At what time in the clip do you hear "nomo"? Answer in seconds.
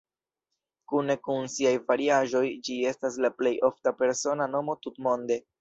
4.59-4.81